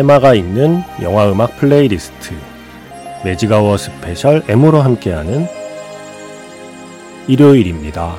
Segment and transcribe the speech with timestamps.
[0.00, 2.34] 테마가 있는 영화 음악 플레이리스트
[3.22, 5.46] 매직아워 스페셜 M으로 함께하는
[7.28, 8.14] 일요일입니다.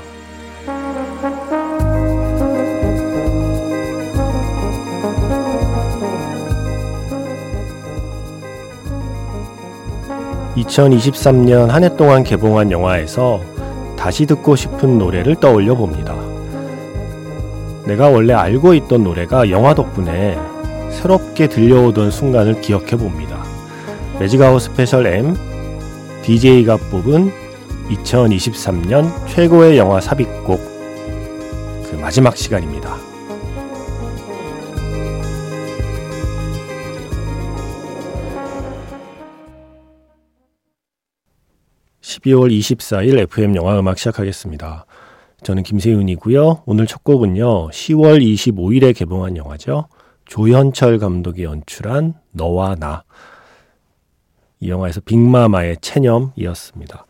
[10.56, 13.42] (2023년) 한 해 동안 개봉한 영화에서
[13.98, 16.14] 다시 듣고 싶은 노래를 떠올려 봅니다.
[17.88, 20.51] 내가 원래 알고 있던 노래가 영화 덕분에
[20.92, 23.44] 새롭게 들려오던 순간을 기억해 봅니다.
[24.20, 25.36] 매직아워 스페셜 M
[26.24, 27.32] DJ가 뽑은
[27.90, 30.60] 2023년 최고의 영화 삽입곡
[31.90, 32.98] 그 마지막 시간입니다.
[42.02, 44.86] 12월 24일 FM 영화 음악 시작하겠습니다.
[45.44, 46.64] 저는 김세윤이고요.
[46.66, 47.70] 오늘 첫 곡은요.
[47.70, 49.88] 10월 25일에 개봉한 영화죠.
[50.32, 53.04] 조현철 감독이 연출한 너와 나.
[54.62, 57.06] 이 영화에서 빅마마의 체념이었습니다.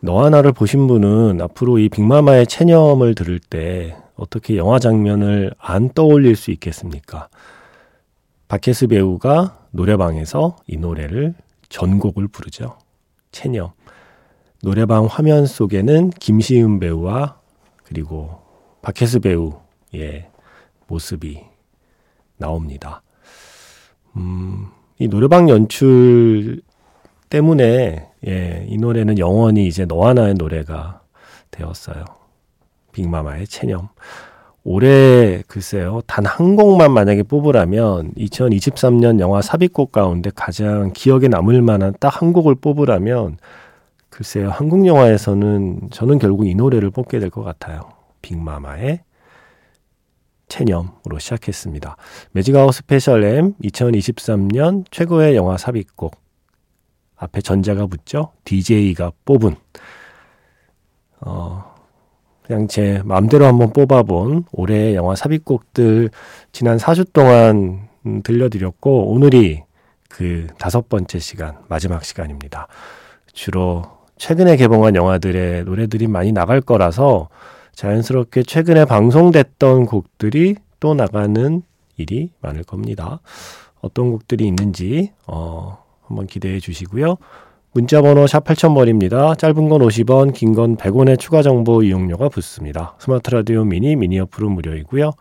[0.00, 6.36] 너와 나를 보신 분은 앞으로 이 빅마마의 체념을 들을 때 어떻게 영화 장면을 안 떠올릴
[6.36, 7.28] 수 있겠습니까?
[8.48, 11.34] 박혜수 배우가 노래방에서 이 노래를
[11.68, 12.78] 전곡을 부르죠.
[13.30, 13.72] 체념.
[14.62, 17.38] 노래방 화면 속에는 김시은 배우와
[17.84, 18.40] 그리고
[18.80, 20.30] 박혜수 배우의
[20.86, 21.49] 모습이
[22.40, 23.02] 나옵니다.
[24.16, 24.66] 음,
[24.98, 26.62] 이 노래방 연출
[27.30, 31.02] 때문에 예, 이 노래는 영원히 이제 너와 나의 노래가
[31.52, 32.04] 되었어요.
[32.92, 33.88] 빅마마의 체념.
[34.64, 41.94] 올해 글쎄요 단 한 곡만 만약에 뽑으라면 2023년 영화 삽입곡 가운데 가장 기억에 남을 만한
[42.00, 43.38] 딱 한 곡을 뽑으라면
[44.10, 47.80] 글쎄요 한국 영화에서는 저는 결국 이 노래를 뽑게 될 것 같아요.
[48.22, 49.00] 빅마마의
[50.50, 51.96] 체념으로 시작했습니다.
[52.32, 56.14] 매직아워 스페셜 M 2023년 최고의 영화 삽입곡
[57.16, 58.32] 앞에 전제가 붙죠.
[58.44, 59.56] DJ가 뽑은
[61.20, 61.74] 어
[62.42, 66.10] 그냥 제 마음대로 한번 뽑아본 올해의 영화 삽입곡들
[66.52, 69.62] 지난 4주 동안 음, 들려드렸고 오늘이
[70.08, 72.66] 그 다섯 번째 시간 마지막 시간입니다.
[73.32, 73.84] 주로
[74.16, 77.28] 최근에 개봉한 영화들의 노래들이 많이 나갈 거라서
[77.74, 81.62] 자연스럽게 최근에 방송됐던 곡들이 또 나가는
[81.96, 83.20] 일이 많을 겁니다.
[83.80, 87.16] 어떤 곡들이 있는지 어, 한번 기대해 주시고요.
[87.72, 89.38] 문자 번호 샵 8000번입니다.
[89.38, 92.96] 짧은 건 50원, 긴 건 100원의 추가 정보 이용료가 붙습니다.
[92.98, 95.12] 스마트 라디오 미니, 미니 어플은 무료이고요.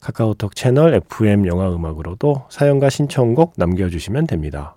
[0.00, 4.76] 카카오톡 채널 FM 영화 음악으로도 사연과 신청곡 남겨주시면 됩니다.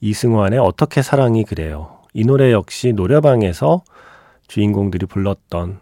[0.00, 1.98] 이승환의 어떻게 사랑이 그래요.
[2.12, 3.82] 이 노래 역시 노래방에서
[4.46, 5.80] 주인공들이 불렀던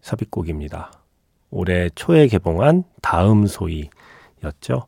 [0.00, 0.92] 삽입곡입니다.
[1.50, 4.86] 올해 초에 개봉한 다음 소이였죠.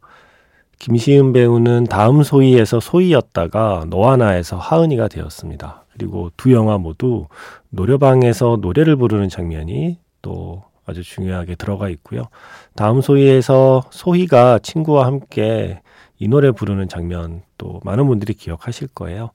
[0.79, 5.85] 김시은 배우는 다음 소이에서 소이였다가 너와 나에서 하은이가 되었습니다.
[5.93, 7.27] 그리고 두 영화 모두
[7.69, 12.29] 노래방에서 노래를 부르는 장면이 또 아주 중요하게 들어가 있고요.
[12.77, 15.81] 다음 소이에서 소희가 친구와 함께
[16.21, 19.31] 이 노래 부르는 장면 또 많은 분들이 기억하실 거예요.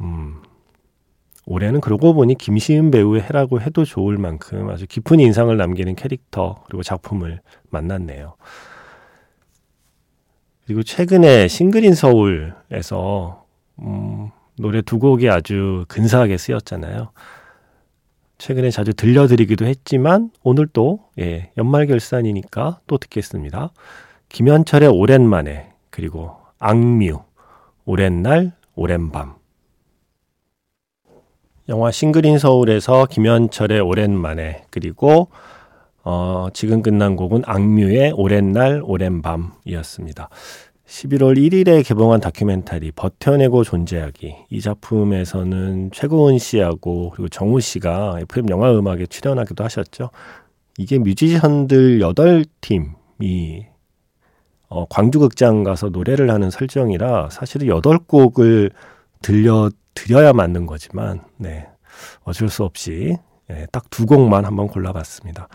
[0.00, 0.42] 음,
[1.46, 6.82] 올해는 그러고 보니 김시은 배우의 해라고 해도 좋을 만큼 아주 깊은 인상을 남기는 캐릭터 그리고
[6.82, 7.40] 작품을
[7.70, 8.34] 만났네요.
[10.66, 13.46] 그리고 최근에 싱글인 서울에서
[13.78, 17.12] 음, 노래 두 곡이 아주 근사하게 쓰였잖아요.
[18.38, 23.70] 최근에 자주 들려드리기도 했지만 오늘 또 예, 연말 결산이니까 또 듣겠습니다.
[24.30, 27.22] 김현철의 오랜만에 그리고 악뮤,
[27.86, 29.36] 오랜 날, 오랜 밤.
[31.70, 35.28] 영화 싱글인 서울에서 김현철의 오랜만에 그리고
[36.04, 40.28] 어, 지금 끝난 곡은 악뮤의 오랜 날 오랜 밤이었습니다.
[40.86, 48.70] 11월 1일에 개봉한 다큐멘터리 버텨내고 존재하기 이 작품에서는 최고은 씨하고 그리고 정우 씨가 FM 영화
[48.70, 50.10] 음악에 출연하기도 하셨죠.
[50.76, 53.75] 이게 뮤지션들 8팀이
[54.68, 58.72] 어, 광주극장 가서 노래를 하는 설정이라 사실은 8곡을
[59.22, 61.68] 들려 드려야 맞는 거지만 네.
[62.24, 63.16] 어쩔 수 없이
[63.50, 65.48] 예, 딱 두 곡만 한번 골라봤습니다.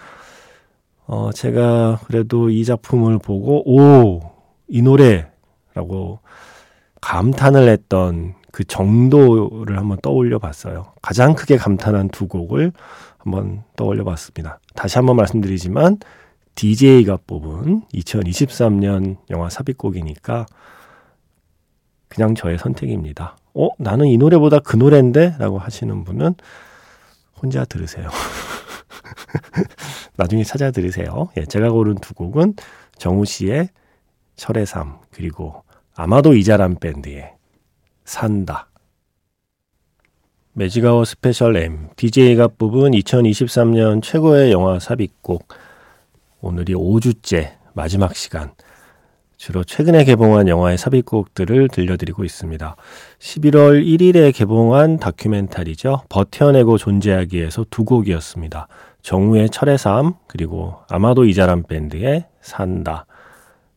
[1.06, 4.22] 어, 제가 그래도 이 작품을 보고 오,
[4.68, 6.20] 이 노래라고
[7.02, 10.94] 감탄을 했던 그 정도를 한번 떠올려 봤어요.
[11.02, 12.72] 가장 크게 감탄한 두 곡을
[13.18, 14.60] 한번 떠올려 봤습니다.
[14.74, 15.98] 다시 한번 말씀드리지만
[16.56, 20.46] DJ가 뽑은 2023년 영화 삽입곡이니까
[22.08, 23.38] 그냥 저의 선택입니다.
[23.54, 25.36] 어, 나는 이 노래보다 그 노래인데?
[25.40, 26.36] 라고 하시는 분은
[27.42, 28.10] 혼자 들으세요.
[30.18, 31.30] 나중에 찾아 들으세요.
[31.38, 32.56] 예, 제가 고른 두 곡은
[32.98, 33.70] 정우 씨의
[34.36, 35.64] 철의 삶, 그리고
[35.96, 37.34] 아마도 이자람 밴드의
[38.06, 38.68] 산다.
[40.54, 45.48] 매직아워 스페셜 M, DJ가 뽑은 2023년 최고의 영화 삽입곡.
[46.42, 48.52] 오늘이 5주째 마지막 시간.
[49.38, 52.76] 주로 최근에 개봉한 영화의 삽입곡들을 들려드리고 있습니다.
[53.20, 56.02] 11월 1일에 개봉한 다큐멘터리죠.
[56.10, 58.68] 버텨내고 존재하기에서 두 곡이었습니다.
[59.04, 63.06] 정우의 철의 삶, 그리고 아마도 이자람 밴드의 산다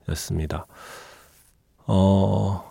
[0.08, 0.66] 였습니다.
[1.86, 2.62] 어,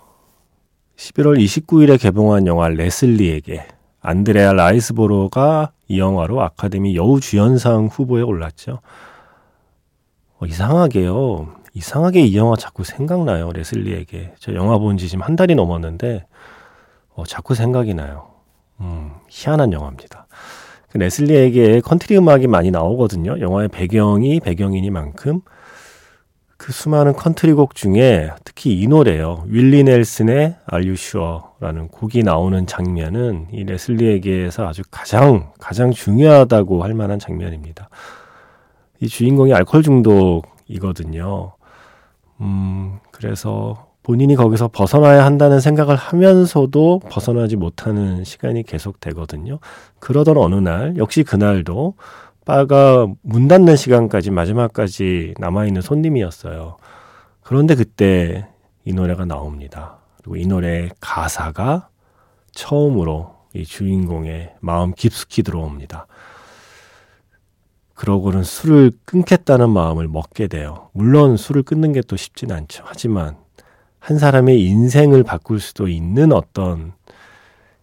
[0.96, 3.68] 11월 29일에 개봉한 영화 레슬리에게
[4.02, 8.80] 안드레아 라이스보로가 이 영화로 아카데미 여우주연상 후보에 올랐죠.
[10.44, 11.48] 어, 이상하게요.
[11.74, 13.52] 이상하게 이 영화 자꾸 생각나요.
[13.54, 14.34] 레슬리에게.
[14.40, 16.26] 저 영화 본 지 지금 한 달이 넘었는데,
[17.16, 18.28] 어, 자꾸 생각이 나요.
[18.82, 20.28] 음, 희한한 영화입니다.
[20.90, 23.40] 그 레슬리에게 컨트리 음악이 많이 나오거든요.
[23.40, 25.42] 영화의 배경이 배경이니만큼.
[26.58, 29.44] 그 수많은 컨트리 곡 중에 특히 이 노래요.
[29.48, 36.94] 윌리 넬슨의 Are You Sure라는 곡이 나오는 장면은 이 레슬리에게서 아주 가장, 가장 중요하다고 할
[36.94, 37.90] 만한 장면입니다.
[39.04, 41.52] 이 주인공이 알코올 중독이거든요.
[42.40, 49.60] 음, 그래서 본인이 거기서 벗어나야 한다는 생각을 하면서도 벗어나지 못하는 시간이 계속 되거든요.
[50.00, 51.96] 그러던 어느 날, 역시 그날도
[52.46, 56.78] 바가 문 닫는 시간까지 마지막까지 남아있는 손님이었어요.
[57.42, 58.48] 그런데 그때
[58.86, 59.98] 이 노래가 나옵니다.
[60.18, 61.90] 그리고 이 노래의 가사가
[62.54, 66.08] 처음으로 이 주인공의 마음 깊숙이 들어옵니다.
[67.94, 70.90] 그러고는 술을 끊겠다는 마음을 먹게 돼요.
[70.94, 72.84] 물론 술을 끊는 게 또 쉽진 않죠.
[72.86, 73.38] 하지만
[74.00, 76.94] 한 사람의 인생을 바꿀 수도 있는 어떤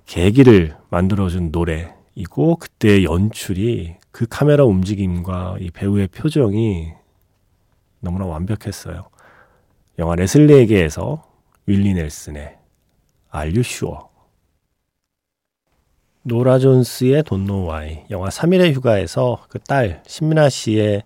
[0.06, 6.92] 계기를 만들어준 노래이고 그때의 연출이 그 카메라 움직임과 이 배우의 표정이
[8.00, 9.08] 너무나 완벽했어요.
[9.98, 11.22] 영화 레슬리에게에서
[11.67, 12.56] 윌리 넬슨의
[13.34, 14.09] Are You Sure?
[16.22, 21.03] 노라 존스의 돈노 와이 영화 3일의 휴가에서 그 딸 신민아 씨의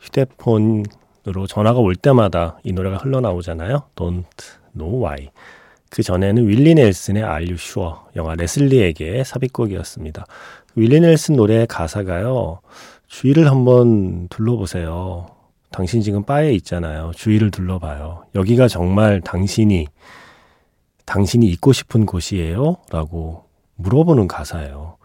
[0.00, 3.82] 휴대폰으로 전화가 올 때마다 이 노래가 흘러나오잖아요.
[3.96, 4.24] Don't
[4.76, 5.30] Know Why.
[5.90, 10.24] 그 전에는 윌리 넬슨의 Are You Sure 영화 레슬리에게 삽입곡이었습니다.
[10.76, 12.60] 윌리 넬슨 노래의 가사가요.
[13.08, 15.26] 주위를 한번 둘러보세요.
[15.70, 17.12] 당신 지금 바에 있잖아요.
[17.14, 18.24] 주위를 둘러봐요.
[18.34, 19.86] 여기가 정말 당신이
[21.06, 22.76] 당신이 있고 싶은 곳이에요?
[22.90, 23.44] 라고
[23.76, 24.96] 물어보는 가사예요.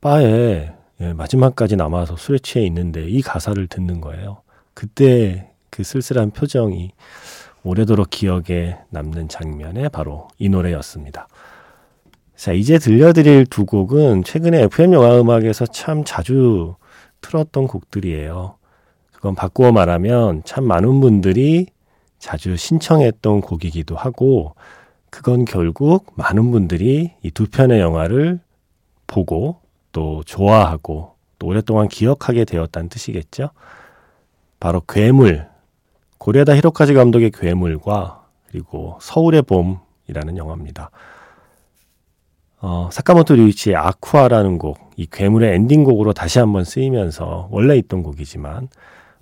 [0.00, 4.42] 바에 예, 마지막까지 남아서 술에 취해 있는데 이 가사를 듣는 거예요.
[4.72, 6.92] 그때 그 쓸쓸한 표정이
[7.64, 11.28] 오래도록 기억에 남는 장면에 바로 이 노래였습니다.
[12.34, 16.76] 자, 이제 들려드릴 두 곡은 최근에 FM 영화 음악에서 참 자주
[17.20, 18.56] 틀었던 곡들이에요.
[19.12, 21.66] 그건 바꾸어 말하면 참 많은 분들이
[22.18, 24.54] 자주 신청했던 곡이기도 하고
[25.16, 28.38] 그건 결국 많은 분들이 이 두 편의 영화를
[29.06, 29.60] 보고
[29.92, 33.48] 또 좋아하고 또 오랫동안 기억하게 되었다는 뜻이겠죠.
[34.60, 35.48] 바로 괴물,
[36.18, 40.90] 고레다 히로카즈 감독의 괴물과 그리고 서울의 봄이라는 영화입니다.
[42.60, 48.68] 어, 사카모토 류이치의 아쿠아라는 곡, 이 괴물의 엔딩곡으로 다시 한번 쓰이면서 원래 있던 곡이지만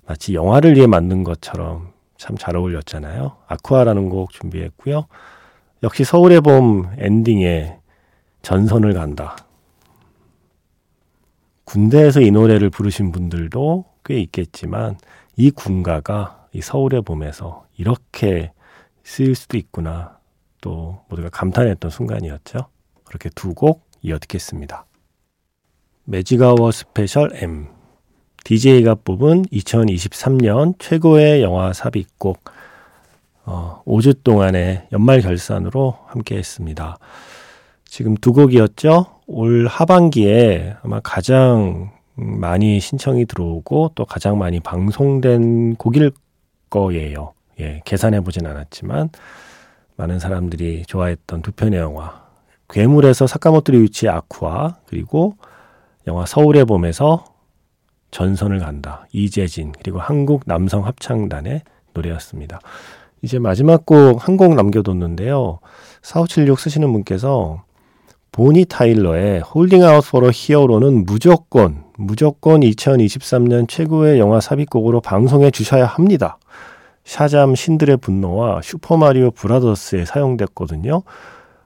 [0.05, 3.37] 마치 영화를 위해 만든 것처럼 참 잘 어울렸잖아요.
[3.47, 5.05] 아쿠아라는 곡 준비했고요.
[5.83, 7.79] 역시 서울의 봄 엔딩에
[8.41, 9.35] 전선을 간다.
[11.65, 14.97] 군대에서 이 노래를 부르신 분들도 꽤 있겠지만
[15.35, 18.51] 이 군가가 이 서울의 봄에서 이렇게
[19.03, 20.17] 쓰일 수도 있구나.
[20.61, 22.67] 또 모두가 감탄했던 순간이었죠.
[23.03, 24.85] 그렇게 두 곡 이어 듣겠습니다.
[26.05, 27.67] 매직아워 스페셜 M
[28.43, 32.43] DJ가 뽑은 2023년 최고의 영화 삽입곡
[33.45, 36.97] 어, 5주 동안의 연말 결산으로 함께 했습니다.
[37.85, 39.05] 지금 두 곡이었죠?
[39.27, 46.11] 올 하반기에 아마 가장 많이 신청이 들어오고 또 가장 많이 방송된 곡일
[46.69, 47.33] 거예요.
[47.59, 49.09] 예, 계산해 보진 않았지만
[49.97, 52.25] 많은 사람들이 좋아했던 두 편의 영화.
[52.69, 55.37] 괴물에서 사카모토 류이치 Aqua 그리고
[56.07, 57.25] 영화 서울의 봄에서
[58.11, 59.05] 전선을 간다.
[59.11, 61.61] 이재진 그리고 한국 남성 합창단의
[61.93, 62.59] 노래였습니다.
[63.25, 65.57] 이제 마지막 곡 한 곡 남겨뒀는데요.
[66.03, 67.63] 4576 쓰시는 분께서
[68.31, 75.87] 보니 타일러의 Holding Out for a Hero는 무조건 무조건 2023년 최고의 영화 삽입곡으로 방송해 주셔야
[75.87, 76.37] 합니다.
[77.03, 81.01] 샤잠 신들의 분노와 슈퍼마리오 브라더스에 사용됐거든요.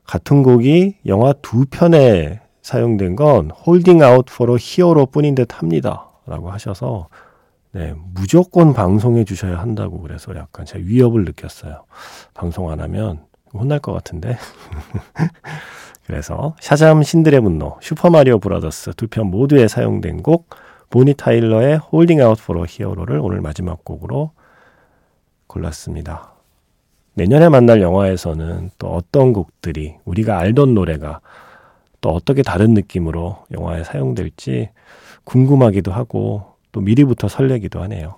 [0.06, 6.08] 같은 곡이 영화 두 편에 사용된 건 Holding Out for a Hero 뿐인 듯 합니다.
[6.26, 7.10] 라고 하셔서
[7.72, 11.86] 네, 무조건 방송해 주셔야 한다고 그래서 약간 제가 위협을 느꼈어요.
[12.34, 14.38] 방송 안 하면 혼날 것 같은데.
[16.08, 20.50] 그래서 샤잠 신들의 분노, 슈퍼마리오 브라더스 두 편 모두에 사용된 곡
[20.90, 24.32] 보니 타일러의 Holding Out for a Hero를 오늘 마지막 곡으로
[25.46, 26.34] 골랐습니다.
[27.14, 31.20] 내년에 만날 영화에서는 또 어떤 곡들이 우리가 알던 노래가
[32.02, 34.70] 또 어떻게 다른 느낌으로 영화에 사용될지
[35.26, 38.16] 궁금하기도 하고 또 미리부터 설레기도 하네요.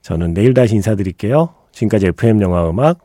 [0.00, 1.54] 저는 내일 다시 인사드릴게요.
[1.72, 2.98] 지금까지 FM 영화 음악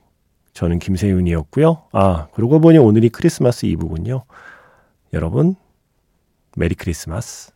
[0.53, 1.83] 저는 김세윤이었고요.
[1.91, 4.23] 아, 그러고 보니 오늘이 크리스마스 이브군요.
[5.13, 5.55] 여러분,
[6.55, 7.51] 메리 크리스마스.